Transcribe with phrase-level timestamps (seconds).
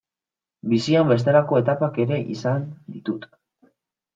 [0.71, 2.67] Bizian bestelako etapak ere izan
[2.97, 3.29] ditut.